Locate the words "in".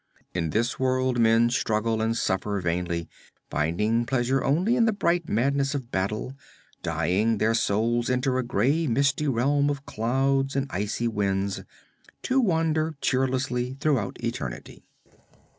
0.33-0.49, 4.75-4.85